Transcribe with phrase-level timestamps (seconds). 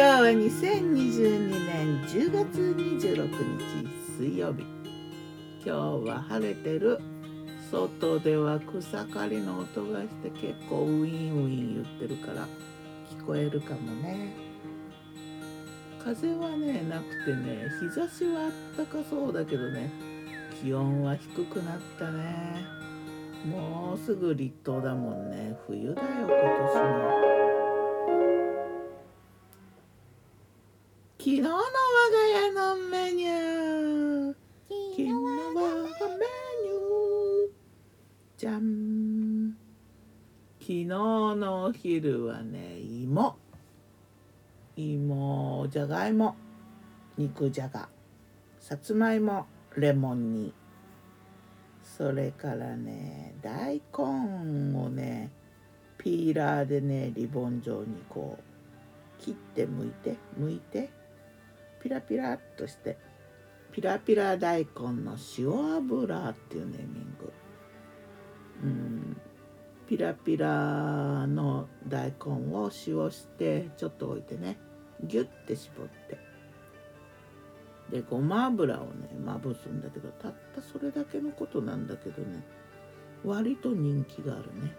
[0.00, 3.28] 今日は2022年10月26
[3.58, 4.64] 日水曜日。
[5.62, 5.70] 今日
[6.08, 6.98] は晴れてる。
[7.70, 12.48] 外では草刈りの音がして結構ウィンウィン言ってるから
[13.10, 14.32] 聞こえるかもね。
[16.02, 19.92] 風はねなくてね日差しはあったかそうだけどね
[20.62, 22.64] 気温は低くなったね。
[23.44, 25.58] もうすぐ立冬だもんね。
[25.66, 26.26] 冬だよ今
[26.72, 27.49] 年も。
[31.60, 34.34] の我が家のメニュー。
[34.90, 35.18] 昨日の
[35.54, 37.50] 我がメニュー
[38.36, 39.56] じゃん
[40.60, 43.36] 昨日のお昼はね芋。
[44.76, 46.36] 芋じゃがいも
[47.18, 47.88] 肉じゃが
[48.58, 49.46] さつまいも
[49.76, 50.54] レモン煮。
[51.82, 55.30] それからね大根をね
[55.98, 60.88] ピーラーでねリボン状にこう切って剥いて剥いて
[61.82, 62.98] ピラピラっとして
[63.72, 67.32] ピラピラ大根の塩油っていうネーミング。
[68.64, 69.16] うん。
[69.86, 74.58] ピラピラの大根を塩してちょっと置いてね。
[75.04, 76.18] ギュッて絞って。
[77.90, 82.40] でごま油をねまぶすんだけどたったそれだけのことなんだけどね
[83.24, 84.72] 割と人気があるね。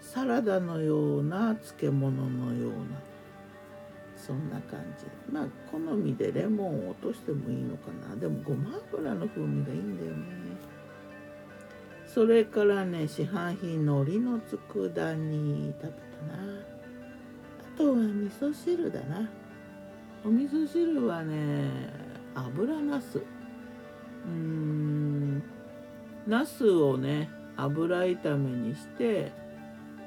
[0.00, 3.13] サラダのような漬物のような。
[4.16, 5.06] そんな感じ。
[5.32, 8.16] まあ好みでレモンを落としてもいいのかな。
[8.16, 10.16] でもごま油の風味がいいんだよね。
[12.06, 16.34] それからね市販品のりの佃煮食べたな。
[17.74, 19.28] あとは味噌汁だな。
[20.24, 21.68] お味噌汁はね
[22.34, 25.42] 油なすうーん
[26.26, 29.30] なすをね油炒めにして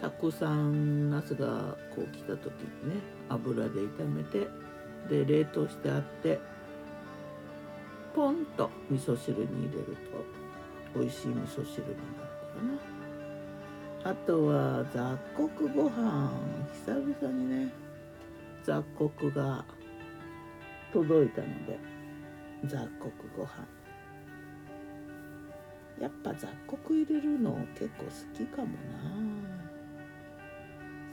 [0.02, 2.54] たくさんナスがこう来た時
[2.84, 4.48] にね油で炒めて
[5.10, 6.40] で冷凍してあって
[8.16, 9.98] ポンと味噌汁に入れる
[10.94, 12.38] と美味しい味噌汁になるか
[14.04, 16.32] らなあとは雑穀ご飯
[16.86, 17.74] 久々にね
[18.64, 19.66] 雑穀が
[20.94, 21.80] 届いたので
[22.66, 23.68] 雑穀ご飯。
[26.00, 29.27] やっぱ雑穀入れるの結構好きかもな。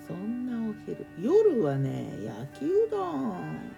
[0.07, 1.07] そんなお昼。
[1.21, 3.71] 夜はね焼きうどん。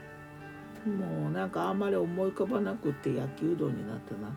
[0.86, 4.36] もうなんかあんまり思い浮かばなくって焼きうどんになったな。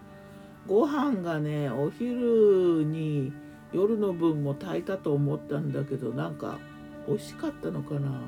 [0.67, 3.31] ご飯がねお昼に
[3.71, 6.59] 夜の分も炊いたと思ったんだけどなんか
[7.07, 8.21] 美味しかったのかな。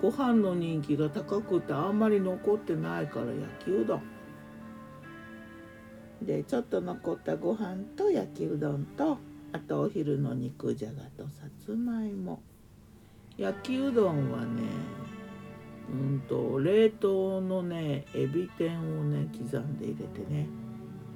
[0.00, 4.02] ご飯の人気が高くてあんまり残ってないから焼きうどん。
[6.22, 9.18] でちょっと残ったご飯と焼きうどんと
[9.52, 12.42] あとお昼の肉じゃがとさつまいも。
[13.36, 14.62] 焼きうどんはね
[15.90, 20.46] うんと冷凍のねエビ天をね刻んで入れてね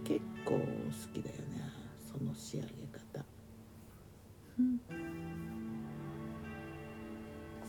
[0.05, 0.59] 結構好
[1.13, 1.55] きだよね
[2.11, 3.25] その仕上げ方、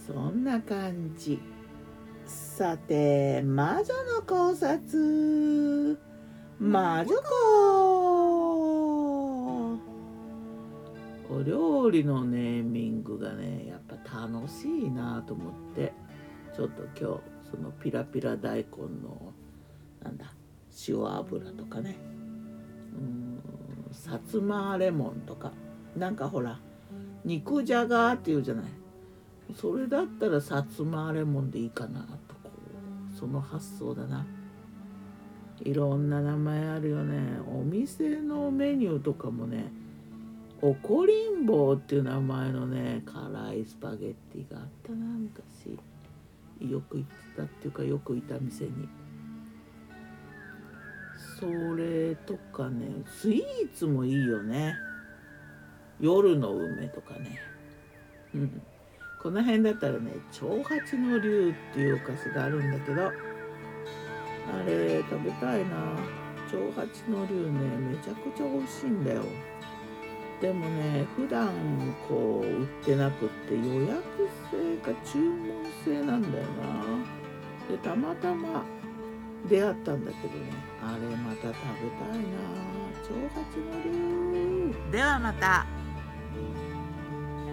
[0.06, 1.40] そんな感じ。
[2.28, 5.98] さて魔女の考察。
[6.60, 7.85] 魔女子
[11.86, 15.94] 料理のネーミングがねやっぱ楽しいなと思って
[16.56, 19.32] ちょっと今日そのピラピラ大根の
[20.04, 20.34] なんだ
[20.88, 21.96] 塩油とかね
[22.98, 23.40] うん
[23.92, 25.52] さつまレモンとか
[25.96, 26.60] なんかほら
[27.24, 28.66] 肉じゃがっていうじゃない。
[29.54, 32.50] それだったらさつまレモンでいいかなとこ
[33.14, 34.26] うその発想だな。
[35.64, 37.40] いろんな名前あるよね。
[37.48, 39.72] お店のメニューとかもね
[40.62, 45.78] おこりんぼうっていう名前のね辛いスパゲッティがあったな昔。
[46.60, 48.88] よく行ってたっていうかよくいた店に。
[51.40, 51.46] そ
[51.76, 54.76] れとかねスイーツもいいよね。
[56.00, 57.40] 夜の梅とかね。
[58.34, 58.62] うん。
[59.22, 63.12] この辺だったらね長八の竜っていうお菓子があるんだけどあ
[64.66, 65.98] れ食べたいな。
[66.50, 69.24] 長八の竜ねめちゃくちゃ美味しいんだよ。
[70.42, 71.50] でもね普段
[72.10, 74.04] こう売ってなくって予約
[74.52, 77.16] 制か注文制なんだよな。
[77.70, 78.64] でたまたま
[79.48, 80.52] 出会ったんだけどね。
[80.84, 82.26] あれまた食べたいな。
[83.04, 85.66] 長八の竜ではまた。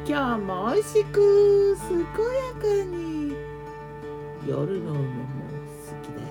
[0.04, 2.06] 今日も美味しく健や
[2.54, 3.36] かに。
[4.46, 5.06] 夜の梅も
[5.86, 6.26] 好きだよ。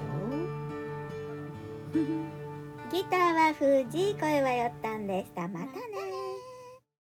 [2.92, 5.48] ギターは藤井声はよったんでした。
[5.48, 6.11] またね